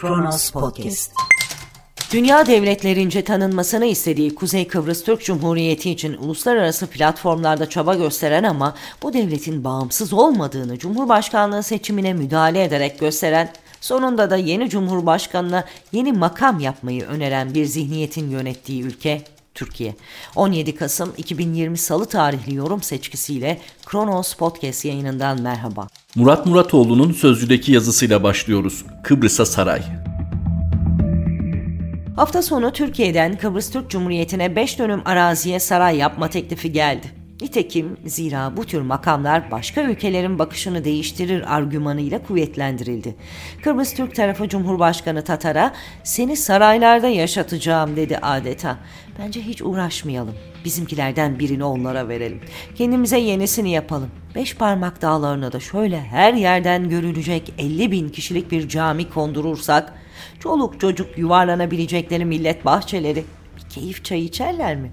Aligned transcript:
Kronos 0.00 0.50
Podcast. 0.50 1.12
Dünya 2.12 2.46
devletlerince 2.46 3.24
tanınmasını 3.24 3.86
istediği 3.86 4.34
Kuzey 4.34 4.68
Kıbrıs 4.68 5.04
Türk 5.04 5.24
Cumhuriyeti 5.24 5.90
için 5.90 6.14
uluslararası 6.14 6.86
platformlarda 6.86 7.68
çaba 7.68 7.94
gösteren 7.94 8.44
ama 8.44 8.74
bu 9.02 9.12
devletin 9.12 9.64
bağımsız 9.64 10.12
olmadığını 10.12 10.78
Cumhurbaşkanlığı 10.78 11.62
seçimine 11.62 12.12
müdahale 12.12 12.64
ederek 12.64 13.00
gösteren, 13.00 13.52
sonunda 13.80 14.30
da 14.30 14.36
yeni 14.36 14.70
Cumhurbaşkanına 14.70 15.64
yeni 15.92 16.12
makam 16.12 16.60
yapmayı 16.60 17.04
öneren 17.04 17.54
bir 17.54 17.64
zihniyetin 17.64 18.30
yönettiği 18.30 18.82
ülke 18.82 19.22
Türkiye. 19.54 19.94
17 20.36 20.74
Kasım 20.74 21.12
2020 21.16 21.78
Salı 21.78 22.06
tarihli 22.06 22.54
yorum 22.54 22.82
seçkisiyle 22.82 23.60
Kronos 23.86 24.34
Podcast 24.34 24.84
yayınından 24.84 25.42
merhaba. 25.42 25.88
Murat 26.14 26.46
Muratoğlu'nun 26.46 27.12
sözcüdeki 27.12 27.72
yazısıyla 27.72 28.22
başlıyoruz. 28.22 28.84
Kıbrıs'a 29.02 29.46
saray. 29.46 29.82
Hafta 32.16 32.42
sonu 32.42 32.72
Türkiye'den 32.72 33.38
Kıbrıs 33.38 33.70
Türk 33.70 33.90
Cumhuriyeti'ne 33.90 34.56
5 34.56 34.78
dönüm 34.78 35.02
araziye 35.04 35.60
saray 35.60 35.96
yapma 35.96 36.30
teklifi 36.30 36.72
geldi. 36.72 37.19
Nitekim 37.40 37.96
zira 38.06 38.56
bu 38.56 38.64
tür 38.64 38.80
makamlar 38.80 39.50
başka 39.50 39.82
ülkelerin 39.82 40.38
bakışını 40.38 40.84
değiştirir 40.84 41.54
argümanıyla 41.56 42.22
kuvvetlendirildi. 42.22 43.16
Kıbrıs 43.62 43.94
Türk 43.94 44.14
tarafı 44.14 44.48
Cumhurbaşkanı 44.48 45.24
Tatar'a 45.24 45.74
seni 46.04 46.36
saraylarda 46.36 47.08
yaşatacağım 47.08 47.96
dedi 47.96 48.18
adeta. 48.18 48.78
Bence 49.18 49.40
hiç 49.42 49.62
uğraşmayalım. 49.62 50.34
Bizimkilerden 50.64 51.38
birini 51.38 51.64
onlara 51.64 52.08
verelim. 52.08 52.40
Kendimize 52.74 53.18
yenisini 53.18 53.70
yapalım. 53.70 54.10
Beş 54.34 54.56
parmak 54.56 55.02
dağlarına 55.02 55.52
da 55.52 55.60
şöyle 55.60 56.00
her 56.00 56.34
yerden 56.34 56.88
görülecek 56.88 57.54
50 57.58 57.90
bin 57.90 58.08
kişilik 58.08 58.50
bir 58.50 58.68
cami 58.68 59.10
kondurursak, 59.10 59.94
çoluk 60.40 60.80
çocuk 60.80 61.18
yuvarlanabilecekleri 61.18 62.24
millet 62.24 62.64
bahçeleri 62.64 63.24
bir 63.56 63.70
keyif 63.70 64.04
çayı 64.04 64.24
içerler 64.24 64.76
mi? 64.76 64.92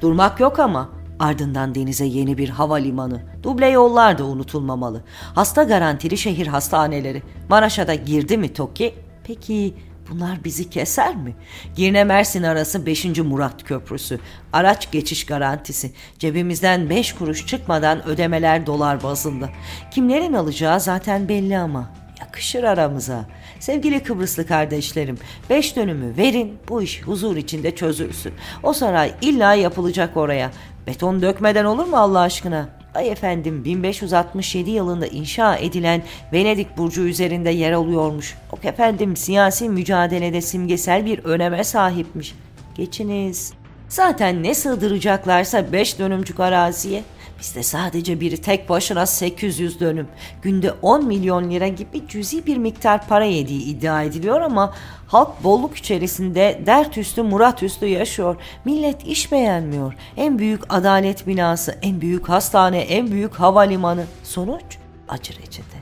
Durmak 0.00 0.40
yok 0.40 0.58
ama 0.58 1.03
Ardından 1.18 1.74
denize 1.74 2.04
yeni 2.04 2.38
bir 2.38 2.48
havalimanı, 2.48 3.22
duble 3.42 3.68
yollar 3.68 4.18
da 4.18 4.24
unutulmamalı. 4.24 5.04
Hasta 5.34 5.62
garantili 5.62 6.16
şehir 6.16 6.46
hastaneleri. 6.46 7.22
Maraş'a 7.48 7.86
da 7.86 7.94
girdi 7.94 8.38
mi 8.38 8.52
TOKİ? 8.52 8.94
Peki 9.24 9.74
bunlar 10.10 10.44
bizi 10.44 10.70
keser 10.70 11.16
mi? 11.16 11.34
Girne 11.76 12.04
Mersin 12.04 12.42
arası 12.42 12.86
5. 12.86 13.04
Murat 13.04 13.64
Köprüsü. 13.64 14.20
Araç 14.52 14.90
geçiş 14.90 15.26
garantisi. 15.26 15.92
Cebimizden 16.18 16.90
5 16.90 17.12
kuruş 17.12 17.46
çıkmadan 17.46 18.06
ödemeler 18.06 18.66
dolar 18.66 19.02
bazında. 19.02 19.48
Kimlerin 19.90 20.32
alacağı 20.32 20.80
zaten 20.80 21.28
belli 21.28 21.58
ama 21.58 21.90
yakışır 22.20 22.64
aramıza. 22.64 23.24
Sevgili 23.60 24.02
Kıbrıslı 24.02 24.46
kardeşlerim, 24.46 25.18
beş 25.50 25.76
dönümü 25.76 26.16
verin, 26.16 26.58
bu 26.68 26.82
iş 26.82 27.02
huzur 27.02 27.36
içinde 27.36 27.74
çözülsün. 27.74 28.32
O 28.62 28.72
saray 28.72 29.14
illa 29.20 29.54
yapılacak 29.54 30.16
oraya. 30.16 30.50
Beton 30.86 31.22
dökmeden 31.22 31.64
olur 31.64 31.84
mu 31.84 31.96
Allah 31.96 32.20
aşkına? 32.20 32.68
Ay 32.94 33.10
efendim 33.10 33.64
1567 33.64 34.70
yılında 34.70 35.06
inşa 35.06 35.56
edilen 35.56 36.02
Venedik 36.32 36.76
Burcu 36.76 37.00
üzerinde 37.02 37.50
yer 37.50 37.72
alıyormuş. 37.72 38.34
O 38.52 38.68
efendim 38.68 39.16
siyasi 39.16 39.68
mücadelede 39.68 40.40
simgesel 40.40 41.06
bir 41.06 41.18
öneme 41.18 41.64
sahipmiş. 41.64 42.34
Geçiniz. 42.74 43.52
Zaten 43.88 44.42
ne 44.42 44.54
sığdıracaklarsa 44.54 45.72
5 45.72 45.98
dönümcük 45.98 46.40
araziye. 46.40 47.02
Bizde 47.44 47.62
sadece 47.62 48.20
biri 48.20 48.36
tek 48.36 48.68
başına 48.68 49.06
800 49.06 49.80
dönüm. 49.80 50.08
Günde 50.42 50.72
10 50.82 51.06
milyon 51.06 51.50
lira 51.50 51.68
gibi 51.68 52.08
cüzi 52.08 52.46
bir 52.46 52.56
miktar 52.56 53.08
para 53.08 53.24
yediği 53.24 53.62
iddia 53.62 54.02
ediliyor 54.02 54.40
ama 54.40 54.74
halk 55.06 55.44
bolluk 55.44 55.76
içerisinde 55.76 56.62
dert 56.66 56.98
üstü 56.98 57.22
murat 57.22 57.62
üstü 57.62 57.86
yaşıyor. 57.86 58.36
Millet 58.64 59.06
iş 59.06 59.32
beğenmiyor. 59.32 59.94
En 60.16 60.38
büyük 60.38 60.74
adalet 60.74 61.26
binası, 61.26 61.78
en 61.82 62.00
büyük 62.00 62.28
hastane, 62.28 62.80
en 62.80 63.10
büyük 63.10 63.34
havalimanı. 63.34 64.04
Sonuç 64.22 64.78
acı 65.08 65.32
reçete. 65.32 65.78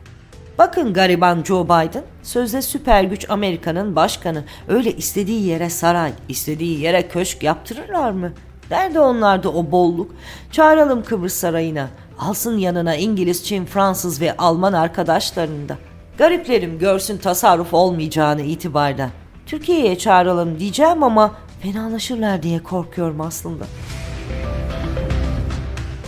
Bakın 0.58 0.92
gariban 0.92 1.42
Joe 1.44 1.64
Biden, 1.64 2.04
sözde 2.22 2.62
süper 2.62 3.04
güç 3.04 3.30
Amerika'nın 3.30 3.96
başkanı. 3.96 4.44
Öyle 4.68 4.92
istediği 4.92 5.46
yere 5.46 5.70
saray, 5.70 6.12
istediği 6.28 6.80
yere 6.80 7.08
köşk 7.08 7.42
yaptırırlar 7.42 8.10
mı? 8.10 8.32
Nerede 8.72 9.00
onlarda 9.00 9.52
o 9.52 9.70
bolluk? 9.70 10.10
Çağıralım 10.50 11.04
Kıbrıs 11.04 11.34
Sarayı'na. 11.34 11.88
Alsın 12.18 12.58
yanına 12.58 12.96
İngiliz, 12.96 13.44
Çin, 13.44 13.64
Fransız 13.64 14.20
ve 14.20 14.36
Alman 14.36 14.72
arkadaşlarını 14.72 15.68
da. 15.68 15.78
Gariplerim 16.18 16.78
görsün 16.78 17.18
tasarruf 17.18 17.74
olmayacağını 17.74 18.42
itibarda. 18.42 19.10
Türkiye'ye 19.46 19.98
çağıralım 19.98 20.58
diyeceğim 20.58 21.02
ama 21.02 21.34
fenalaşırlar 21.62 22.42
diye 22.42 22.62
korkuyorum 22.62 23.20
aslında. 23.20 23.64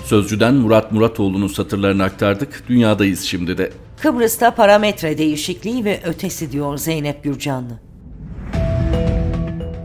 Sözcüden 0.05 0.55
Murat 0.55 0.93
Muratoğlu'nun 0.93 1.49
satırlarını 1.49 2.05
aktardık. 2.05 2.65
Dünyadayız 2.69 3.21
şimdi 3.23 3.59
de. 3.59 3.73
Kıbrıs'ta 4.01 4.55
parametre 4.55 5.19
değişikliği 5.19 5.85
ve 5.85 6.01
ötesi 6.05 6.53
diyor 6.53 6.79
Zeynep 6.79 7.25
Gürcanlı. 7.25 7.94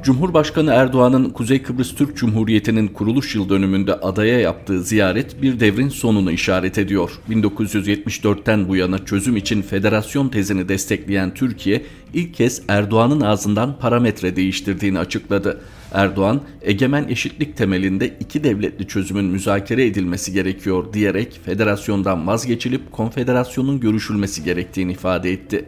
Cumhurbaşkanı 0.09 0.71
Erdoğan'ın 0.71 1.29
Kuzey 1.29 1.61
Kıbrıs 1.61 1.95
Türk 1.95 2.17
Cumhuriyeti'nin 2.17 2.87
kuruluş 2.87 3.35
yıl 3.35 3.49
dönümünde 3.49 3.93
adaya 3.93 4.39
yaptığı 4.39 4.83
ziyaret 4.83 5.41
bir 5.41 5.59
devrin 5.59 5.89
sonunu 5.89 6.31
işaret 6.31 6.77
ediyor. 6.77 7.11
1974'ten 7.29 8.69
bu 8.69 8.75
yana 8.75 9.05
çözüm 9.05 9.37
için 9.37 9.61
federasyon 9.61 10.29
tezini 10.29 10.69
destekleyen 10.69 11.33
Türkiye 11.33 11.81
ilk 12.13 12.33
kez 12.33 12.61
Erdoğan'ın 12.67 13.21
ağzından 13.21 13.79
parametre 13.79 14.35
değiştirdiğini 14.35 14.99
açıkladı. 14.99 15.61
Erdoğan, 15.93 16.41
egemen 16.61 17.07
eşitlik 17.09 17.57
temelinde 17.57 18.17
iki 18.19 18.43
devletli 18.43 18.87
çözümün 18.87 19.25
müzakere 19.25 19.85
edilmesi 19.85 20.33
gerekiyor 20.33 20.93
diyerek 20.93 21.39
federasyondan 21.45 22.27
vazgeçilip 22.27 22.91
konfederasyonun 22.91 23.79
görüşülmesi 23.79 24.43
gerektiğini 24.43 24.91
ifade 24.91 25.31
etti. 25.31 25.65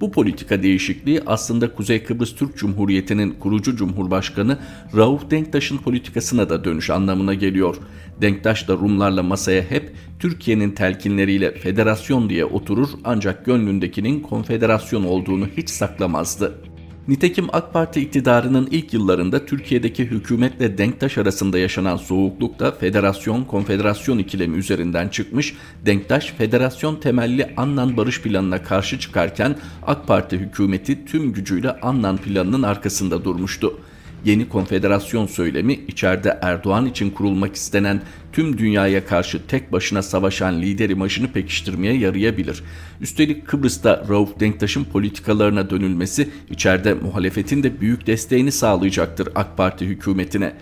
Bu 0.00 0.10
politika 0.12 0.62
değişikliği 0.62 1.22
aslında 1.26 1.74
Kuzey 1.74 2.04
Kıbrıs 2.04 2.34
Türk 2.34 2.56
Cumhuriyeti'nin 2.56 3.30
kurucu 3.30 3.76
Cumhurbaşkanı 3.76 4.58
Rauf 4.96 5.30
Denktaş'ın 5.30 5.78
politikasına 5.78 6.50
da 6.50 6.64
dönüş 6.64 6.90
anlamına 6.90 7.34
geliyor. 7.34 7.76
Denktaş 8.20 8.68
da 8.68 8.72
Rumlarla 8.72 9.22
masaya 9.22 9.62
hep 9.62 9.92
Türkiye'nin 10.18 10.70
telkinleriyle 10.70 11.52
federasyon 11.52 12.28
diye 12.28 12.44
oturur 12.44 12.88
ancak 13.04 13.46
gönlündekinin 13.46 14.20
konfederasyon 14.20 15.04
olduğunu 15.04 15.46
hiç 15.56 15.70
saklamazdı. 15.70 16.67
Nitekim 17.08 17.46
AK 17.52 17.72
Parti 17.72 18.00
iktidarının 18.00 18.68
ilk 18.70 18.92
yıllarında 18.94 19.46
Türkiye'deki 19.46 20.04
hükümetle 20.04 20.78
Denktaş 20.78 21.18
arasında 21.18 21.58
yaşanan 21.58 21.96
soğukluk 21.96 22.58
da 22.58 22.70
federasyon 22.70 23.44
konfederasyon 23.44 24.18
ikilemi 24.18 24.56
üzerinden 24.56 25.08
çıkmış. 25.08 25.56
Denktaş 25.86 26.32
federasyon 26.32 26.96
temelli 26.96 27.54
Annan 27.56 27.96
barış 27.96 28.22
planına 28.22 28.62
karşı 28.62 28.98
çıkarken 28.98 29.56
AK 29.86 30.06
Parti 30.06 30.38
hükümeti 30.38 31.04
tüm 31.04 31.32
gücüyle 31.32 31.80
Annan 31.80 32.16
planının 32.16 32.62
arkasında 32.62 33.24
durmuştu 33.24 33.78
yeni 34.24 34.48
konfederasyon 34.48 35.26
söylemi 35.26 35.72
içeride 35.88 36.38
Erdoğan 36.42 36.86
için 36.86 37.10
kurulmak 37.10 37.54
istenen 37.54 38.02
tüm 38.32 38.58
dünyaya 38.58 39.06
karşı 39.06 39.46
tek 39.46 39.72
başına 39.72 40.02
savaşan 40.02 40.62
lider 40.62 40.90
imajını 40.90 41.32
pekiştirmeye 41.32 41.98
yarayabilir. 41.98 42.62
Üstelik 43.00 43.46
Kıbrıs'ta 43.46 44.04
Rauf 44.08 44.40
Denktaş'ın 44.40 44.84
politikalarına 44.84 45.70
dönülmesi 45.70 46.28
içeride 46.50 46.94
muhalefetin 46.94 47.62
de 47.62 47.80
büyük 47.80 48.06
desteğini 48.06 48.52
sağlayacaktır 48.52 49.28
AK 49.34 49.56
Parti 49.56 49.86
hükümetine. 49.86 50.52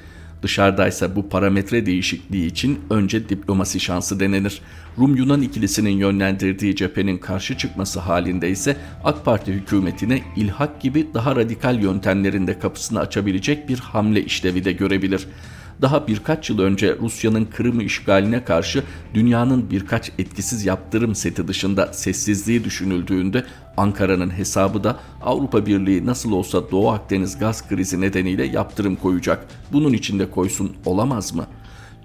Dışarıdaysa 0.43 1.17
bu 1.17 1.29
parametre 1.29 1.87
değişikliği 1.87 2.47
için 2.47 2.81
önce 2.91 3.29
diplomasi 3.29 3.81
şansı 3.81 4.21
denenir. 4.21 4.61
Rum-Yunan 4.99 5.43
ikilisinin 5.43 5.97
yönlendirdiği 5.99 6.77
cephenin 6.77 7.19
karşı 7.19 7.59
çıkması 7.59 8.01
halinde 8.01 8.51
ise 8.51 8.77
AK 9.05 9.25
Parti 9.25 9.53
hükümetine 9.53 10.23
ilhak 10.37 10.81
gibi 10.81 11.07
daha 11.15 11.37
radikal 11.37 11.83
yöntemlerinde 11.83 12.59
kapısını 12.59 13.01
açabilecek 13.01 13.69
bir 13.69 13.79
hamle 13.79 14.25
işlevi 14.25 14.65
de 14.65 14.73
görebilir 14.73 15.27
daha 15.83 16.07
birkaç 16.07 16.51
yıl 16.51 16.59
önce 16.59 16.97
Rusya'nın 17.01 17.45
Kırım'ı 17.45 17.83
işgaline 17.83 18.45
karşı 18.45 18.83
dünyanın 19.15 19.71
birkaç 19.71 20.13
etkisiz 20.19 20.67
yaptırım 20.67 21.15
seti 21.15 21.49
dışında 21.49 21.93
sessizliği 21.93 22.65
düşünüldüğünde 22.65 23.45
Ankara'nın 23.77 24.31
hesabı 24.31 24.85
da 24.85 24.97
Avrupa 25.23 25.67
Birliği 25.67 26.07
nasıl 26.07 26.33
olsa 26.33 26.71
Doğu 26.71 26.91
Akdeniz 26.91 27.39
gaz 27.39 27.69
krizi 27.69 28.01
nedeniyle 28.01 28.45
yaptırım 28.45 28.97
koyacak. 28.97 29.47
Bunun 29.73 29.93
içinde 29.93 30.31
koysun 30.31 30.73
olamaz 30.85 31.35
mı?'' 31.35 31.47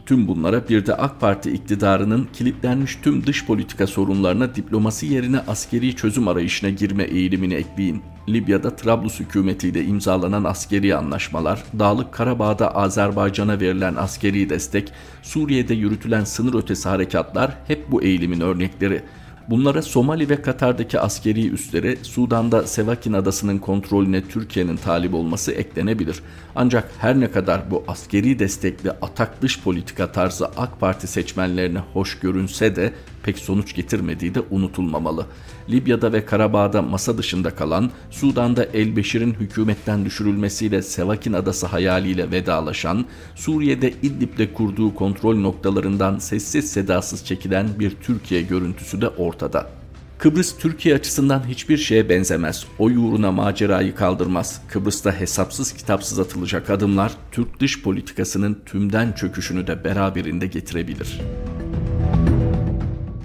Tüm 0.06 0.28
bunlara 0.28 0.70
bir 0.70 0.86
de 0.86 0.96
AK 0.96 1.20
Parti 1.20 1.52
iktidarının 1.52 2.28
kilitlenmiş 2.34 2.96
tüm 3.04 3.28
dış 3.28 3.46
politika 3.46 3.88
sorunlarına 3.88 4.56
diplomasi 4.56 5.06
yerine 5.06 5.40
askeri 5.40 5.96
çözüm 5.96 6.28
arayışına 6.28 6.70
girme 6.70 7.04
eğilimini 7.04 7.54
ekleyin. 7.54 8.02
Libya'da 8.30 8.76
Trablus 8.76 9.20
hükümetiyle 9.20 9.84
imzalanan 9.84 10.44
askeri 10.44 10.96
anlaşmalar, 10.96 11.64
Dağlık 11.80 12.12
Karabağ'da 12.12 12.76
Azerbaycan'a 12.76 13.60
verilen 13.60 13.96
askeri 13.96 14.50
destek, 14.50 14.92
Suriye'de 15.22 15.74
yürütülen 15.74 16.24
sınır 16.24 16.54
ötesi 16.54 16.90
harekatlar 16.90 17.58
hep 17.68 17.92
bu 17.92 18.04
eğilimin 18.04 18.42
örnekleri. 18.42 19.04
Bunlara 19.50 19.82
Somali 19.82 20.30
ve 20.30 20.42
Katar'daki 20.42 21.00
askeri 21.00 21.50
üslere, 21.50 21.96
Sudan'da 22.04 22.68
Sevakin 22.68 23.14
Adası'nın 23.14 23.58
kontrolüne 23.58 24.22
Türkiye'nin 24.22 24.78
talip 24.78 25.14
olması 25.14 25.52
eklenebilir. 25.52 26.20
Ancak 26.56 26.92
her 27.00 27.20
ne 27.20 27.32
kadar 27.32 27.72
bu 27.72 27.84
askeri 27.88 28.40
destekli 28.40 28.92
atak 28.92 29.42
dış 29.42 29.62
politika 29.62 30.12
tarzı 30.12 30.48
AK 30.48 30.80
Parti 30.80 31.08
seçmenlerine 31.08 31.80
hoş 31.94 32.20
görünse 32.20 32.76
de 32.76 32.94
pek 33.24 33.38
sonuç 33.38 33.76
getirmediği 33.76 34.36
de 34.36 34.40
unutulmamalı. 34.52 35.26
Libya'da 35.70 36.14
ve 36.14 36.26
Karabağ'da 36.26 36.82
masa 36.82 37.18
dışında 37.18 37.56
kalan, 37.56 37.92
Sudan'da 38.12 38.64
El-Beşir'in 38.64 39.34
hükümetten 39.34 40.06
düşürülmesiyle 40.06 40.82
Sevakin 40.82 41.34
Adası 41.34 41.66
hayaliyle 41.66 42.32
vedalaşan, 42.32 43.06
Suriye'de 43.36 43.92
İdlib'de 43.92 44.54
kurduğu 44.54 44.96
kontrol 44.96 45.36
noktalarından 45.36 46.20
sessiz 46.20 46.72
sedasız 46.72 47.26
çekilen 47.26 47.68
bir 47.80 47.92
Türkiye 48.02 48.42
görüntüsü 48.42 49.02
de 49.02 49.08
ortada. 49.08 49.82
Kıbrıs 50.22 50.58
Türkiye 50.58 50.96
açısından 50.96 51.44
hiçbir 51.48 51.78
şeye 51.78 52.10
benzemez. 52.10 52.66
O 52.80 52.86
uğruna 52.86 53.32
macerayı 53.32 53.96
kaldırmaz. 53.96 54.62
Kıbrıs'ta 54.68 55.20
hesapsız 55.20 55.74
kitapsız 55.74 56.20
atılacak 56.20 56.70
adımlar 56.70 57.12
Türk 57.32 57.60
dış 57.60 57.82
politikasının 57.82 58.62
tümden 58.66 59.12
çöküşünü 59.12 59.68
de 59.68 59.84
beraberinde 59.84 60.48
getirebilir. 60.48 61.22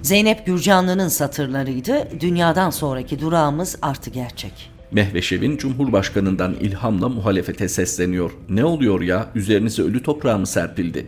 Zeynep 0.07 0.45
Gürcanlı'nın 0.45 1.07
satırlarıydı. 1.07 2.07
Dünyadan 2.19 2.69
sonraki 2.69 3.19
durağımız 3.21 3.77
artı 3.81 4.09
gerçek. 4.09 4.71
Mehveşev'in 4.91 5.57
Cumhurbaşkanı'ndan 5.57 6.53
ilhamla 6.53 7.09
muhalefete 7.09 7.69
sesleniyor. 7.69 8.31
Ne 8.49 8.65
oluyor 8.65 9.01
ya? 9.01 9.27
Üzerinize 9.35 9.83
ölü 9.83 10.03
toprağı 10.03 10.39
mı 10.39 10.47
serpildi? 10.47 11.07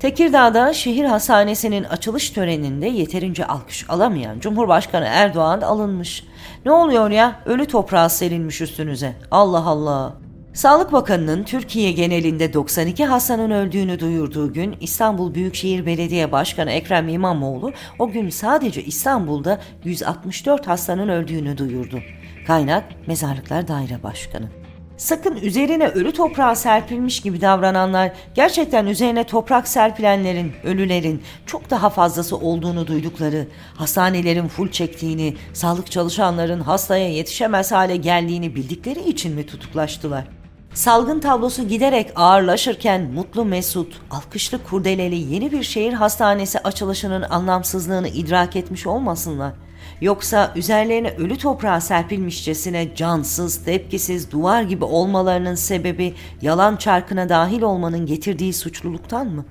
Tekirdağ'da 0.00 0.72
şehir 0.72 1.04
hastanesinin 1.04 1.84
açılış 1.84 2.30
töreninde 2.30 2.86
yeterince 2.86 3.46
alkış 3.46 3.90
alamayan 3.90 4.40
Cumhurbaşkanı 4.40 5.04
Erdoğan 5.04 5.60
alınmış. 5.60 6.24
Ne 6.64 6.72
oluyor 6.72 7.10
ya? 7.10 7.40
Ölü 7.46 7.66
toprağı 7.66 8.10
serilmiş 8.10 8.60
üstünüze. 8.60 9.16
Allah 9.30 9.64
Allah. 9.64 10.25
Sağlık 10.56 10.92
Bakanı'nın 10.92 11.44
Türkiye 11.44 11.92
genelinde 11.92 12.52
92 12.52 13.04
hastanın 13.04 13.50
öldüğünü 13.50 14.00
duyurduğu 14.00 14.52
gün 14.52 14.76
İstanbul 14.80 15.34
Büyükşehir 15.34 15.86
Belediye 15.86 16.32
Başkanı 16.32 16.70
Ekrem 16.70 17.08
İmamoğlu 17.08 17.72
o 17.98 18.10
gün 18.10 18.30
sadece 18.30 18.82
İstanbul'da 18.84 19.60
164 19.84 20.66
hastanın 20.66 21.08
öldüğünü 21.08 21.58
duyurdu. 21.58 22.00
Kaynak 22.46 22.84
Mezarlıklar 23.06 23.68
Daire 23.68 24.02
Başkanı. 24.02 24.48
Sakın 24.96 25.36
üzerine 25.36 25.88
ölü 25.88 26.12
toprağı 26.12 26.56
serpilmiş 26.56 27.20
gibi 27.20 27.40
davrananlar 27.40 28.12
gerçekten 28.34 28.86
üzerine 28.86 29.24
toprak 29.24 29.68
serpilenlerin, 29.68 30.52
ölülerin 30.64 31.22
çok 31.46 31.70
daha 31.70 31.90
fazlası 31.90 32.36
olduğunu 32.36 32.86
duydukları, 32.86 33.46
hastanelerin 33.74 34.48
full 34.48 34.70
çektiğini, 34.70 35.36
sağlık 35.52 35.90
çalışanların 35.90 36.60
hastaya 36.60 37.08
yetişemez 37.08 37.72
hale 37.72 37.96
geldiğini 37.96 38.54
bildikleri 38.54 39.08
için 39.08 39.34
mi 39.34 39.46
tutuklaştılar? 39.46 40.45
Salgın 40.76 41.20
tablosu 41.20 41.68
giderek 41.68 42.12
ağırlaşırken 42.16 43.02
mutlu 43.02 43.44
mesut, 43.44 44.00
alkışlı 44.10 44.64
kurdeleli 44.64 45.34
yeni 45.34 45.52
bir 45.52 45.62
şehir 45.62 45.92
hastanesi 45.92 46.58
açılışının 46.58 47.22
anlamsızlığını 47.22 48.08
idrak 48.08 48.56
etmiş 48.56 48.86
olmasınlar. 48.86 49.52
Yoksa 50.00 50.52
üzerlerine 50.56 51.10
ölü 51.10 51.38
toprağa 51.38 51.80
serpilmişçesine 51.80 52.94
cansız, 52.94 53.64
tepkisiz, 53.64 54.30
duvar 54.30 54.62
gibi 54.62 54.84
olmalarının 54.84 55.54
sebebi 55.54 56.14
yalan 56.42 56.76
çarkına 56.76 57.28
dahil 57.28 57.62
olmanın 57.62 58.06
getirdiği 58.06 58.52
suçluluktan 58.52 59.26
mı? 59.26 59.44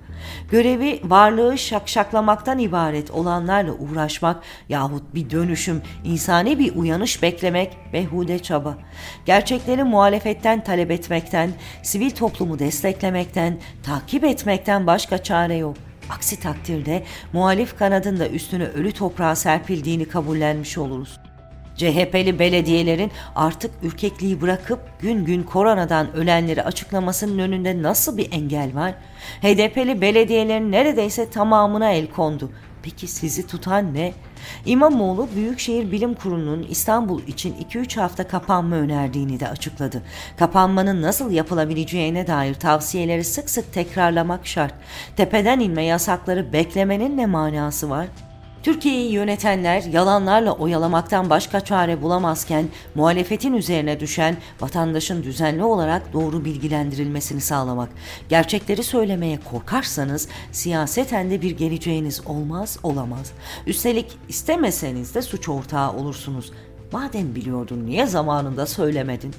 Görevi 0.52 1.02
varlığı 1.04 1.58
şakşaklamaktan 1.58 2.60
ibaret 2.60 3.12
olanlarla 3.12 3.72
uğraşmak 3.72 4.44
yahut 4.70 5.16
bir 5.16 5.30
dönüşüm, 5.30 5.82
insani 6.04 6.60
bir 6.60 6.76
uyanış 6.76 7.22
beklemek 7.22 7.78
behude 7.94 8.40
çaba. 8.40 8.78
Gerçekleri 9.26 9.84
muhalefetten 9.84 10.64
talep 10.64 10.92
etmekten, 10.92 11.52
sivil 11.84 12.12
toplumu 12.12 12.60
desteklemekten, 12.60 13.58
takip 13.84 14.24
etmekten 14.24 14.88
başka 14.88 15.24
çare 15.24 15.56
yok. 15.56 15.76
Aksi 16.10 16.40
takdirde 16.40 17.04
muhalif 17.34 17.78
kanadın 17.78 18.20
da 18.20 18.30
üstüne 18.30 18.66
ölü 18.66 18.92
toprağa 18.92 19.36
serpildiğini 19.36 20.06
kabullenmiş 20.06 20.78
oluruz. 20.78 21.20
CHP'li 21.78 22.40
belediyelerin 22.40 23.12
artık 23.36 23.72
ürkekliği 23.84 24.42
bırakıp 24.42 24.80
gün 25.00 25.26
gün 25.26 25.44
koronadan 25.44 26.16
ölenleri 26.16 26.64
açıklamasının 26.64 27.40
önünde 27.40 27.84
nasıl 27.84 28.18
bir 28.18 28.32
engel 28.32 28.76
var? 28.76 28.94
HDP'li 29.42 30.02
belediyelerin 30.02 30.72
neredeyse 30.72 31.30
tamamına 31.30 31.92
el 31.92 32.08
kondu. 32.08 32.52
Peki 32.84 33.08
sizi 33.08 33.48
tutan 33.48 33.94
ne? 33.94 34.14
İmamoğlu 34.66 35.28
Büyükşehir 35.36 35.92
Bilim 35.92 36.14
Kurulu'nun 36.14 36.64
İstanbul 36.70 37.22
için 37.28 37.56
2-3 37.72 38.00
hafta 38.00 38.28
kapanma 38.28 38.76
önerdiğini 38.76 39.40
de 39.40 39.48
açıkladı. 39.48 40.02
Kapanmanın 40.38 41.02
nasıl 41.02 41.32
yapılabileceğine 41.32 42.28
dair 42.28 42.54
tavsiyeleri 42.54 43.24
sık 43.24 43.50
sık 43.50 43.74
tekrarlamak 43.74 44.48
şart. 44.48 44.74
Tepeden 45.16 45.60
inme 45.60 45.84
yasakları 45.84 46.54
beklemenin 46.54 47.18
ne 47.18 47.26
manası 47.26 47.90
var? 47.90 48.08
Türkiye'yi 48.66 49.12
yönetenler 49.12 49.84
yalanlarla 49.84 50.52
oyalamaktan 50.52 51.30
başka 51.30 51.60
çare 51.60 52.02
bulamazken 52.02 52.66
muhalefetin 52.96 53.54
üzerine 53.54 54.00
düşen 54.00 54.38
vatandaşın 54.62 55.24
düzenli 55.24 55.64
olarak 55.64 56.14
doğru 56.14 56.46
bilgilendirilmesini 56.46 57.42
sağlamak. 57.42 57.90
Gerçekleri 58.30 58.84
söylemeye 58.84 59.40
korkarsanız 59.52 60.28
siyaseten 60.52 61.30
de 61.30 61.42
bir 61.42 61.52
geleceğiniz 61.52 62.28
olmaz 62.28 62.80
olamaz. 62.84 63.32
Üstelik 63.68 64.18
istemeseniz 64.30 65.16
de 65.16 65.22
suç 65.22 65.50
ortağı 65.50 65.94
olursunuz. 65.94 66.52
Madem 66.92 67.36
biliyordun 67.36 67.86
niye 67.86 68.08
zamanında 68.08 68.66
söylemedin? 68.66 69.34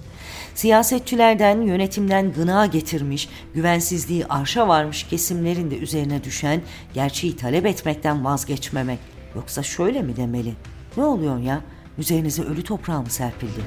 Siyasetçilerden, 0.55 1.61
yönetimden 1.61 2.33
gına 2.33 2.67
getirmiş, 2.67 3.29
güvensizliği 3.55 4.27
arşa 4.27 4.69
varmış 4.69 5.03
kesimlerin 5.03 5.71
de 5.71 5.79
üzerine 5.79 6.25
düşen 6.25 6.61
gerçeği 6.95 7.37
talep 7.37 7.67
etmekten 7.67 8.25
vazgeçmemek. 8.25 9.16
Yoksa 9.37 9.63
şöyle 9.63 10.03
mi 10.03 10.17
demeli? 10.17 10.55
Ne 10.97 11.05
oluyor 11.05 11.39
ya? 11.39 11.61
Üzerinize 11.99 12.43
ölü 12.43 12.63
toprağı 12.63 13.03
mı 13.03 13.11
serpildi? 13.11 13.61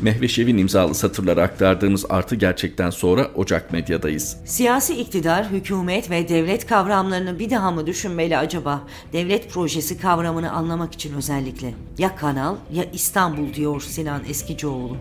Mehveşev'in 0.00 0.58
imzalı 0.58 0.94
satırları 0.94 1.42
aktardığımız 1.42 2.04
artı 2.08 2.36
gerçekten 2.36 2.90
sonra 2.90 3.30
Ocak 3.34 3.72
Medya'dayız. 3.72 4.36
Siyasi 4.44 4.94
iktidar, 4.94 5.50
hükümet 5.50 6.10
ve 6.10 6.28
devlet 6.28 6.66
kavramlarını 6.66 7.38
bir 7.38 7.50
daha 7.50 7.70
mı 7.70 7.86
düşünmeli 7.86 8.38
acaba? 8.38 8.82
Devlet 9.12 9.50
projesi 9.50 9.98
kavramını 9.98 10.52
anlamak 10.52 10.94
için 10.94 11.14
özellikle. 11.14 11.74
Ya 11.98 12.16
Kanal 12.16 12.56
ya 12.72 12.84
İstanbul 12.92 13.54
diyor 13.54 13.80
Sinan 13.80 14.22
Eskicioğlu. 14.28 14.96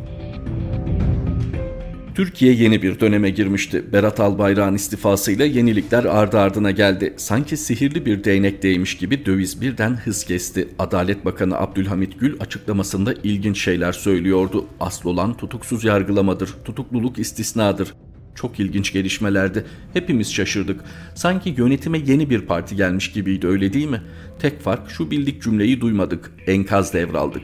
Türkiye 2.16 2.54
yeni 2.54 2.82
bir 2.82 3.00
döneme 3.00 3.30
girmişti. 3.30 3.94
Berat 3.94 4.20
Albayrak'ın 4.20 4.76
istifasıyla 4.76 5.46
yenilikler 5.46 6.04
ardı 6.04 6.40
ardına 6.40 6.72
geldi. 6.72 7.14
Sanki 7.18 7.58
sihirli 7.58 8.06
bir 8.06 8.24
değnek 8.24 8.64
değmiş 8.64 8.98
gibi 8.98 9.26
döviz 9.26 9.62
birden 9.62 9.96
hız 9.96 10.24
kesti. 10.24 10.68
Adalet 10.80 11.26
Bakanı 11.26 11.58
Abdülhamit 11.58 12.20
Gül 12.20 12.36
açıklamasında 12.40 13.14
ilginç 13.24 13.64
şeyler 13.64 13.92
söylüyordu. 13.92 14.66
Asıl 14.80 15.10
olan 15.10 15.38
tutuksuz 15.38 15.84
yargılamadır, 15.84 16.50
tutukluluk 16.66 17.20
istisnadır. 17.20 17.94
Çok 18.36 18.60
ilginç 18.60 18.94
gelişmelerdi. 18.94 19.66
Hepimiz 19.94 20.34
şaşırdık. 20.34 20.82
Sanki 21.16 21.56
yönetime 21.58 21.98
yeni 21.98 22.30
bir 22.30 22.42
parti 22.42 22.76
gelmiş 22.76 23.12
gibiydi 23.12 23.48
öyle 23.48 23.74
değil 23.74 23.90
mi? 23.90 24.02
Tek 24.40 24.62
fark 24.62 24.90
şu 24.90 25.12
bildik 25.12 25.42
cümleyi 25.42 25.82
duymadık. 25.82 26.32
Enkaz 26.48 26.94
devraldık. 26.94 27.44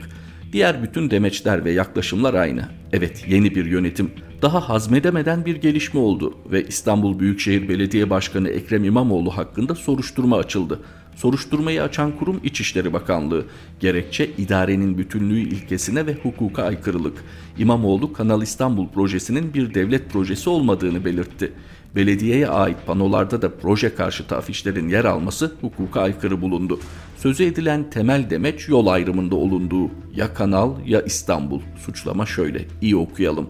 Diğer 0.54 0.84
bütün 0.84 1.12
demeçler 1.12 1.66
ve 1.66 1.72
yaklaşımlar 1.72 2.34
aynı. 2.34 2.70
Evet 2.94 3.26
yeni 3.28 3.56
bir 3.56 3.66
yönetim 3.66 4.12
daha 4.42 4.70
hazmedemeden 4.70 5.46
bir 5.46 5.56
gelişme 5.56 6.00
oldu 6.00 6.34
ve 6.52 6.68
İstanbul 6.68 7.20
Büyükşehir 7.20 7.70
Belediye 7.70 8.10
Başkanı 8.10 8.50
Ekrem 8.50 8.84
İmamoğlu 8.84 9.38
hakkında 9.38 9.76
soruşturma 9.76 10.38
açıldı. 10.38 10.80
Soruşturmayı 11.16 11.84
açan 11.84 12.12
kurum 12.18 12.40
İçişleri 12.44 12.94
Bakanlığı. 12.94 13.46
Gerekçe 13.80 14.30
idarenin 14.38 14.98
bütünlüğü 14.98 15.40
ilkesine 15.40 16.06
ve 16.06 16.14
hukuka 16.24 16.64
aykırılık. 16.64 17.24
İmamoğlu 17.58 18.14
Kanal 18.14 18.42
İstanbul 18.42 18.88
projesinin 18.88 19.54
bir 19.54 19.74
devlet 19.74 20.10
projesi 20.10 20.50
olmadığını 20.50 21.06
belirtti. 21.06 21.54
Belediyeye 21.96 22.48
ait 22.48 22.78
panolarda 22.86 23.42
da 23.42 23.56
proje 23.56 23.96
karşıtı 23.96 24.36
afişlerin 24.38 24.90
yer 24.90 25.06
alması 25.06 25.56
hukuka 25.62 26.02
aykırı 26.02 26.42
bulundu. 26.42 26.80
Sözü 27.18 27.44
edilen 27.44 27.90
temel 27.90 28.30
demeç 28.30 28.70
yol 28.70 28.88
ayrımında 28.88 29.36
olunduğu 29.36 29.90
ya 30.16 30.34
kanal 30.34 30.72
ya 30.86 31.02
İstanbul. 31.02 31.62
Suçlama 31.86 32.26
şöyle 32.26 32.66
iyi 32.82 32.96
okuyalım. 32.96 33.50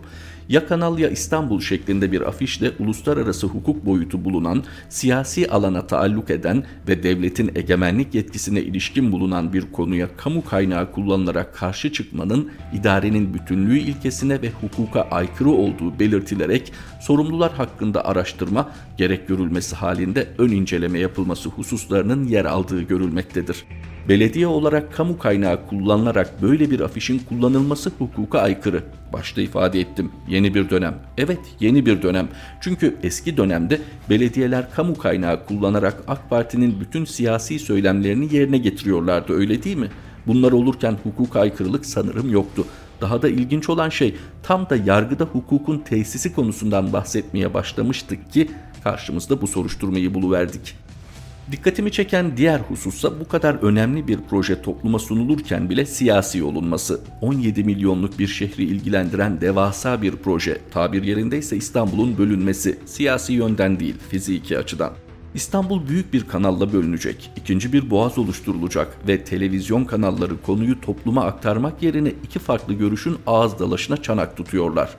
Ya 0.51 0.67
Kanal 0.67 0.99
ya 0.99 1.09
İstanbul 1.09 1.61
şeklinde 1.61 2.11
bir 2.11 2.21
afişle 2.21 2.71
uluslararası 2.79 3.47
hukuk 3.47 3.85
boyutu 3.85 4.25
bulunan, 4.25 4.63
siyasi 4.89 5.49
alana 5.49 5.87
taalluk 5.87 6.29
eden 6.29 6.63
ve 6.87 7.03
devletin 7.03 7.51
egemenlik 7.55 8.15
yetkisine 8.15 8.61
ilişkin 8.61 9.11
bulunan 9.11 9.53
bir 9.53 9.71
konuya 9.71 10.07
kamu 10.17 10.45
kaynağı 10.45 10.91
kullanılarak 10.91 11.55
karşı 11.55 11.91
çıkmanın 11.91 12.51
idarenin 12.73 13.33
bütünlüğü 13.33 13.79
ilkesine 13.79 14.41
ve 14.41 14.49
hukuka 14.61 15.01
aykırı 15.01 15.49
olduğu 15.49 15.99
belirtilerek 15.99 16.73
sorumlular 17.01 17.51
hakkında 17.53 18.05
araştırma 18.05 18.71
gerek 18.97 19.27
görülmesi 19.27 19.75
halinde 19.75 20.27
ön 20.37 20.49
inceleme 20.49 20.99
yapılması 20.99 21.49
hususlarının 21.49 22.23
yer 22.23 22.45
aldığı 22.45 22.81
görülmektedir. 22.81 23.65
Belediye 24.11 24.47
olarak 24.47 24.93
kamu 24.93 25.17
kaynağı 25.17 25.67
kullanılarak 25.67 26.41
böyle 26.41 26.71
bir 26.71 26.79
afişin 26.79 27.19
kullanılması 27.19 27.91
hukuka 27.97 28.39
aykırı. 28.39 28.83
Başta 29.13 29.41
ifade 29.41 29.79
ettim. 29.79 30.11
Yeni 30.27 30.53
bir 30.53 30.69
dönem. 30.69 30.95
Evet, 31.17 31.39
yeni 31.59 31.85
bir 31.85 32.01
dönem. 32.01 32.27
Çünkü 32.61 32.95
eski 33.03 33.37
dönemde 33.37 33.81
belediyeler 34.09 34.71
kamu 34.71 34.97
kaynağı 34.97 35.45
kullanarak 35.45 36.03
AK 36.07 36.29
Parti'nin 36.29 36.79
bütün 36.79 37.05
siyasi 37.05 37.59
söylemlerini 37.59 38.35
yerine 38.35 38.57
getiriyorlardı, 38.57 39.33
öyle 39.33 39.63
değil 39.63 39.77
mi? 39.77 39.87
Bunlar 40.27 40.51
olurken 40.51 40.97
hukuka 41.03 41.39
aykırılık 41.39 41.85
sanırım 41.85 42.31
yoktu. 42.31 42.65
Daha 43.01 43.21
da 43.21 43.29
ilginç 43.29 43.69
olan 43.69 43.89
şey 43.89 44.15
tam 44.43 44.69
da 44.69 44.75
yargıda 44.75 45.23
hukukun 45.23 45.79
tesisi 45.79 46.33
konusundan 46.33 46.93
bahsetmeye 46.93 47.53
başlamıştık 47.53 48.31
ki 48.31 48.51
karşımızda 48.83 49.41
bu 49.41 49.47
soruşturmayı 49.47 50.13
buluverdik. 50.13 50.75
Dikkatimi 51.51 51.91
çeken 51.91 52.37
diğer 52.37 52.59
husussa 52.59 53.19
bu 53.19 53.27
kadar 53.27 53.55
önemli 53.55 54.07
bir 54.07 54.19
proje 54.29 54.61
topluma 54.61 54.99
sunulurken 54.99 55.69
bile 55.69 55.85
siyasi 55.85 56.43
olunması. 56.43 57.01
17 57.21 57.63
milyonluk 57.63 58.19
bir 58.19 58.27
şehri 58.27 58.63
ilgilendiren 58.63 59.41
devasa 59.41 60.01
bir 60.01 60.15
proje. 60.15 60.57
Tabir 60.71 61.03
yerindeyse 61.03 61.57
İstanbul'un 61.57 62.17
bölünmesi. 62.17 62.79
Siyasi 62.85 63.33
yönden 63.33 63.79
değil, 63.79 63.95
fiziki 64.09 64.57
açıdan. 64.57 64.91
İstanbul 65.33 65.87
büyük 65.87 66.13
bir 66.13 66.27
kanalla 66.27 66.73
bölünecek. 66.73 67.31
İkinci 67.35 67.73
bir 67.73 67.89
boğaz 67.89 68.17
oluşturulacak 68.17 68.97
ve 69.07 69.23
televizyon 69.23 69.85
kanalları 69.85 70.41
konuyu 70.41 70.81
topluma 70.81 71.25
aktarmak 71.25 71.83
yerine 71.83 72.13
iki 72.23 72.39
farklı 72.39 72.73
görüşün 72.73 73.17
ağız 73.27 73.59
dalaşına 73.59 73.97
çanak 73.97 74.37
tutuyorlar. 74.37 74.89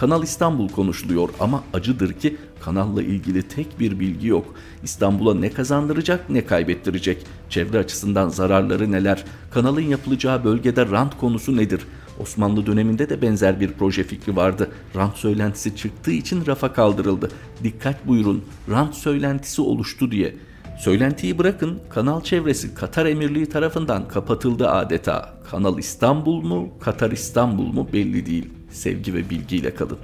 Kanal 0.00 0.22
İstanbul 0.22 0.68
konuşuluyor 0.68 1.28
ama 1.40 1.64
acıdır 1.74 2.12
ki 2.12 2.36
kanalla 2.60 3.02
ilgili 3.02 3.42
tek 3.42 3.80
bir 3.80 4.00
bilgi 4.00 4.26
yok. 4.26 4.54
İstanbul'a 4.82 5.34
ne 5.34 5.50
kazandıracak 5.50 6.30
ne 6.30 6.46
kaybettirecek. 6.46 7.26
Çevre 7.48 7.78
açısından 7.78 8.28
zararları 8.28 8.92
neler? 8.92 9.24
Kanalın 9.50 9.80
yapılacağı 9.80 10.44
bölgede 10.44 10.86
rant 10.86 11.18
konusu 11.18 11.56
nedir? 11.56 11.80
Osmanlı 12.20 12.66
döneminde 12.66 13.08
de 13.08 13.22
benzer 13.22 13.60
bir 13.60 13.72
proje 13.72 14.02
fikri 14.04 14.36
vardı. 14.36 14.70
Rant 14.96 15.16
söylentisi 15.16 15.76
çıktığı 15.76 16.12
için 16.12 16.46
rafa 16.46 16.72
kaldırıldı. 16.72 17.30
Dikkat 17.64 18.06
buyurun, 18.06 18.44
rant 18.70 18.94
söylentisi 18.94 19.62
oluştu 19.62 20.10
diye. 20.10 20.36
Söylentiyi 20.78 21.38
bırakın, 21.38 21.78
kanal 21.90 22.20
çevresi 22.20 22.74
Katar 22.74 23.06
Emirliği 23.06 23.46
tarafından 23.46 24.08
kapatıldı 24.08 24.68
adeta. 24.70 25.34
Kanal 25.50 25.78
İstanbul 25.78 26.42
mu, 26.42 26.68
Katar 26.80 27.10
İstanbul 27.10 27.66
mu 27.66 27.88
belli 27.92 28.26
değil. 28.26 28.59
Sevgi 28.70 29.14
ve 29.14 29.30
bilgiyle 29.30 29.74
kalın. 29.74 29.98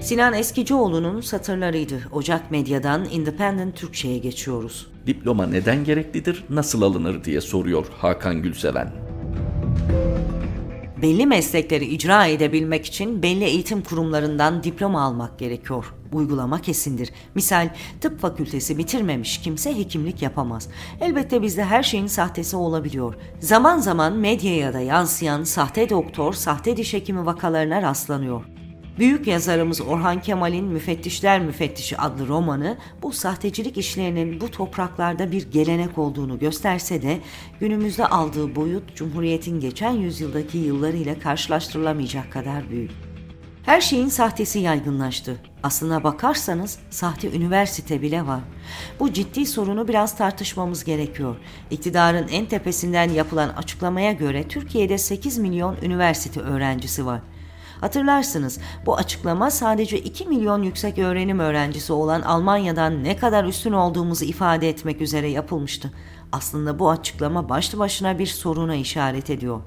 Sinan 0.00 0.34
Eskicioğlu'nun 0.34 1.20
satırlarıydı. 1.20 2.00
Ocak 2.12 2.50
Medya'dan 2.50 3.04
Independent 3.04 3.76
Türkçe'ye 3.76 4.18
geçiyoruz. 4.18 4.86
Diploma 5.06 5.46
neden 5.46 5.84
gereklidir, 5.84 6.44
nasıl 6.50 6.82
alınır 6.82 7.24
diye 7.24 7.40
soruyor 7.40 7.86
Hakan 7.98 8.42
Gülseven. 8.42 9.11
Belli 11.02 11.26
meslekleri 11.26 11.84
icra 11.84 12.26
edebilmek 12.26 12.86
için 12.86 13.22
belli 13.22 13.44
eğitim 13.44 13.82
kurumlarından 13.82 14.62
diploma 14.62 15.02
almak 15.02 15.38
gerekiyor. 15.38 15.94
Uygulama 16.12 16.60
kesindir. 16.60 17.10
Misal 17.34 17.68
tıp 18.00 18.20
fakültesi 18.20 18.78
bitirmemiş 18.78 19.40
kimse 19.40 19.78
hekimlik 19.78 20.22
yapamaz. 20.22 20.68
Elbette 21.00 21.42
bizde 21.42 21.64
her 21.64 21.82
şeyin 21.82 22.06
sahtesi 22.06 22.56
olabiliyor. 22.56 23.14
Zaman 23.40 23.78
zaman 23.78 24.12
medyaya 24.12 24.72
da 24.72 24.80
yansıyan 24.80 25.44
sahte 25.44 25.90
doktor, 25.90 26.32
sahte 26.32 26.76
diş 26.76 26.94
hekimi 26.94 27.26
vakalarına 27.26 27.82
rastlanıyor. 27.82 28.44
Büyük 28.98 29.26
yazarımız 29.26 29.80
Orhan 29.80 30.20
Kemal'in 30.20 30.64
Müfettişler 30.64 31.40
Müfettişi 31.40 31.98
adlı 31.98 32.28
romanı 32.28 32.78
bu 33.02 33.12
sahtecilik 33.12 33.78
işlerinin 33.78 34.40
bu 34.40 34.50
topraklarda 34.50 35.32
bir 35.32 35.50
gelenek 35.50 35.98
olduğunu 35.98 36.38
gösterse 36.38 37.02
de 37.02 37.18
günümüzde 37.60 38.06
aldığı 38.06 38.56
boyut 38.56 38.96
Cumhuriyet'in 38.96 39.60
geçen 39.60 39.92
yüzyıldaki 39.92 40.58
yıllarıyla 40.58 41.18
karşılaştırılamayacak 41.18 42.32
kadar 42.32 42.70
büyük. 42.70 42.90
Her 43.62 43.80
şeyin 43.80 44.08
sahtesi 44.08 44.58
yaygınlaştı. 44.58 45.36
Aslına 45.62 46.04
bakarsanız 46.04 46.78
sahte 46.90 47.30
üniversite 47.30 48.02
bile 48.02 48.26
var. 48.26 48.40
Bu 49.00 49.12
ciddi 49.12 49.46
sorunu 49.46 49.88
biraz 49.88 50.16
tartışmamız 50.16 50.84
gerekiyor. 50.84 51.36
İktidarın 51.70 52.28
en 52.28 52.46
tepesinden 52.46 53.10
yapılan 53.10 53.48
açıklamaya 53.48 54.12
göre 54.12 54.48
Türkiye'de 54.48 54.98
8 54.98 55.38
milyon 55.38 55.76
üniversite 55.82 56.40
öğrencisi 56.40 57.06
var. 57.06 57.20
Hatırlarsınız 57.82 58.58
bu 58.86 58.96
açıklama 58.96 59.50
sadece 59.50 59.98
2 59.98 60.26
milyon 60.26 60.62
yüksek 60.62 60.98
öğrenim 60.98 61.38
öğrencisi 61.38 61.92
olan 61.92 62.22
Almanya'dan 62.22 63.04
ne 63.04 63.16
kadar 63.16 63.44
üstün 63.44 63.72
olduğumuzu 63.72 64.24
ifade 64.24 64.68
etmek 64.68 65.00
üzere 65.00 65.30
yapılmıştı. 65.30 65.90
Aslında 66.32 66.78
bu 66.78 66.90
açıklama 66.90 67.48
başlı 67.48 67.78
başına 67.78 68.18
bir 68.18 68.26
soruna 68.26 68.74
işaret 68.74 69.30
ediyor. 69.30 69.60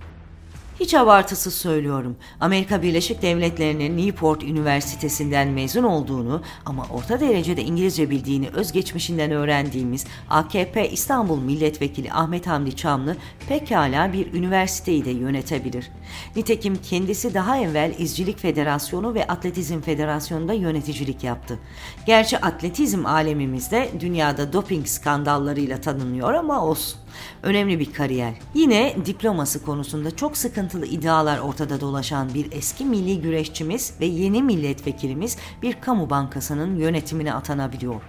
Hiç 0.80 0.94
abartısız 0.94 1.54
söylüyorum. 1.54 2.16
Amerika 2.40 2.82
Birleşik 2.82 3.22
Devletleri'nin 3.22 3.98
Newport 3.98 4.44
Üniversitesi'nden 4.44 5.48
mezun 5.48 5.84
olduğunu 5.84 6.42
ama 6.66 6.86
orta 6.94 7.20
derecede 7.20 7.64
İngilizce 7.64 8.10
bildiğini 8.10 8.50
özgeçmişinden 8.50 9.32
öğrendiğimiz 9.32 10.06
AKP 10.30 10.90
İstanbul 10.90 11.40
Milletvekili 11.40 12.14
Ahmet 12.14 12.48
Hamdi 12.48 12.76
Çamlı 12.76 13.16
pekala 13.48 14.14
bir 14.14 14.34
üniversiteyi 14.34 15.06
de 15.06 15.12
yönetebilir. 15.12 15.92
Nitekim 16.36 16.76
kendisi 16.76 17.34
daha 17.34 17.58
evvel 17.58 17.94
İzcilik 17.98 18.40
Federasyonu 18.40 19.14
ve 19.14 19.28
Atletizm 19.28 19.82
Federasyonu'nda 19.82 20.54
yöneticilik 20.54 21.24
yaptı. 21.24 21.60
Gerçi 22.06 22.38
atletizm 22.38 23.06
alemimizde 23.06 23.90
dünyada 24.00 24.54
doping 24.54 24.88
skandallarıyla 24.88 25.82
tanınıyor 25.82 26.34
ama 26.34 26.66
olsun. 26.66 27.05
Önemli 27.44 27.80
bir 27.80 27.94
kariyer. 27.94 28.34
Yine 28.54 28.96
diploması 29.06 29.66
konusunda 29.66 30.16
çok 30.16 30.38
sıkıntılı 30.38 30.86
iddialar 30.86 31.40
ortada 31.40 31.82
dolaşan 31.82 32.34
bir 32.34 32.52
eski 32.52 32.86
milli 32.86 33.22
güreşçimiz 33.22 33.94
ve 34.00 34.06
yeni 34.06 34.44
milletvekilimiz 34.44 35.38
bir 35.62 35.82
kamu 35.82 36.10
bankasının 36.10 36.76
yönetimine 36.76 37.34
atanabiliyor. 37.34 38.02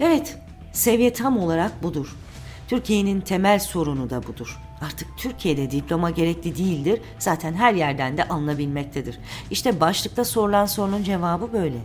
Evet, 0.00 0.38
seviye 0.72 1.12
tam 1.12 1.38
olarak 1.38 1.82
budur. 1.82 2.16
Türkiye'nin 2.68 3.20
temel 3.20 3.58
sorunu 3.58 4.10
da 4.10 4.22
budur. 4.22 4.58
Artık 4.80 5.08
Türkiye'de 5.18 5.70
diploma 5.70 6.10
gerekli 6.10 6.56
değildir. 6.56 7.00
Zaten 7.18 7.54
her 7.54 7.74
yerden 7.74 8.16
de 8.16 8.28
alınabilmektedir. 8.28 9.18
İşte 9.50 9.80
başlıkta 9.80 10.24
sorulan 10.24 10.66
sorunun 10.66 11.02
cevabı 11.02 11.52
böyle. 11.52 11.78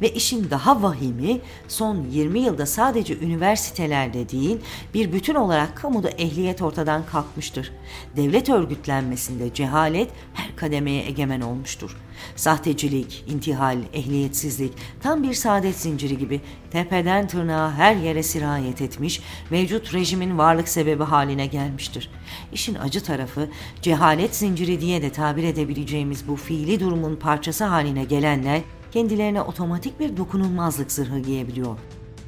Ve 0.00 0.14
işin 0.14 0.50
daha 0.50 0.82
vahimi 0.82 1.40
son 1.68 2.06
20 2.10 2.40
yılda 2.40 2.66
sadece 2.66 3.18
üniversitelerde 3.18 4.28
değil 4.28 4.58
bir 4.94 5.12
bütün 5.12 5.34
olarak 5.34 5.76
kamuda 5.76 6.10
ehliyet 6.10 6.62
ortadan 6.62 7.06
kalkmıştır. 7.06 7.72
Devlet 8.16 8.48
örgütlenmesinde 8.48 9.54
cehalet 9.54 10.10
her 10.34 10.56
kademeye 10.56 11.06
egemen 11.06 11.40
olmuştur. 11.40 11.96
Sahtecilik, 12.36 13.24
intihal, 13.28 13.78
ehliyetsizlik 13.92 14.72
tam 15.02 15.22
bir 15.22 15.34
saadet 15.34 15.76
zinciri 15.76 16.18
gibi 16.18 16.40
tepeden 16.70 17.26
tırnağa 17.26 17.72
her 17.72 17.96
yere 17.96 18.22
sirayet 18.22 18.82
etmiş, 18.82 19.20
mevcut 19.50 19.94
rejimin 19.94 20.38
varlık 20.38 20.68
sebebi 20.68 21.04
haline 21.04 21.46
gelmiştir. 21.46 22.10
İşin 22.52 22.74
acı 22.74 23.02
tarafı 23.02 23.48
cehalet 23.82 24.36
zinciri 24.36 24.80
diye 24.80 25.02
de 25.02 25.10
tabir 25.12 25.44
edebileceğimiz 25.44 26.28
bu 26.28 26.36
fiili 26.36 26.80
durumun 26.80 27.16
parçası 27.16 27.64
haline 27.64 28.04
gelenler 28.04 28.60
kendilerine 28.90 29.42
otomatik 29.42 30.00
bir 30.00 30.16
dokunulmazlık 30.16 30.92
zırhı 30.92 31.18
giyebiliyor. 31.18 31.76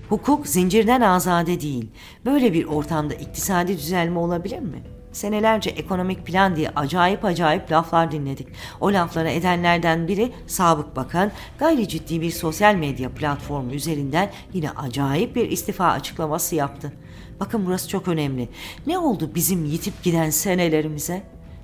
Hukuk 0.09 0.47
zincirden 0.47 1.01
azade 1.01 1.61
değil. 1.61 1.91
Böyle 2.25 2.53
bir 2.53 2.65
ortamda 2.65 3.15
iktisadi 3.15 3.77
düzelme 3.79 4.19
olabilir 4.19 4.59
mi? 4.59 4.83
Senelerce 5.13 5.71
ekonomik 5.71 6.27
plan 6.27 6.57
diye 6.57 6.69
acayip 6.77 7.25
acayip 7.25 7.73
laflar 7.73 8.13
dinledik. 8.13 8.49
O 8.81 8.93
laflara 8.93 9.31
edenlerden 9.31 10.09
biri 10.09 10.33
Sabık 10.47 10.97
Bakan 10.97 11.33
gayri 11.59 11.89
ciddi 11.89 12.21
bir 12.21 12.31
sosyal 12.31 12.75
medya 12.75 13.11
platformu 13.11 13.73
üzerinden 13.73 14.31
yine 14.53 14.71
acayip 14.71 15.37
bir 15.37 15.51
istifa 15.51 15.87
açıklaması 15.87 16.55
yaptı. 16.55 16.93
Bakın 17.41 17.67
burası 17.67 17.89
çok 17.89 18.09
önemli. 18.09 18.49
Ne 18.87 18.99
oldu 18.99 19.31
bizim 19.35 19.65
yitip 19.65 20.03
giden 20.03 20.31
senelerimize? 20.31 21.23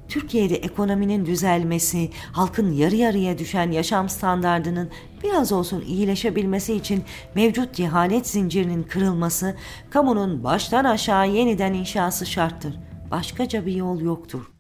Türkiye'de 0.08 0.56
ekonominin 0.56 1.26
düzelmesi, 1.26 2.10
halkın 2.32 2.72
yarı 2.72 2.96
yarıya 2.96 3.38
düşen 3.38 3.70
yaşam 3.70 4.08
standardının 4.08 4.90
biraz 5.24 5.52
olsun 5.52 5.84
iyileşebilmesi 5.86 6.74
için 6.74 7.04
mevcut 7.34 7.74
cehalet 7.74 8.26
zincirinin 8.26 8.82
kırılması, 8.82 9.56
kamunun 9.90 10.44
baştan 10.44 10.84
aşağı 10.84 11.28
yeniden 11.28 11.74
inşası 11.74 12.26
şarttır. 12.26 12.74
Başkaca 13.10 13.66
bir 13.66 13.74
yol 13.74 14.00
yoktur. 14.00 14.56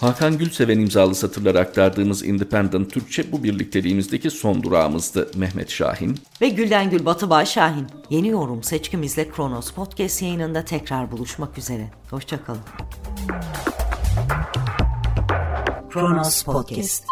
Hakan 0.00 0.38
Gülseven 0.38 0.78
imzalı 0.78 1.14
satırları 1.14 1.60
aktardığımız 1.60 2.24
Independent 2.24 2.92
Türkçe 2.92 3.32
bu 3.32 3.42
birlikteliğimizdeki 3.42 4.30
son 4.30 4.62
durağımızdı. 4.62 5.30
Mehmet 5.36 5.70
Şahin. 5.70 6.18
Ve 6.40 6.48
Gülden 6.48 6.90
Gül 6.90 7.04
Batıbay 7.04 7.46
Şahin. 7.46 7.86
Yeni 8.10 8.28
yorum 8.28 8.62
seçkimizle 8.62 9.28
Kronos 9.28 9.70
Podcast 9.70 10.22
yayınında 10.22 10.64
tekrar 10.64 11.12
buluşmak 11.12 11.58
üzere. 11.58 11.90
Hoşçakalın. 12.10 12.60
Kronos 15.96 16.44
Podcast 16.44 17.06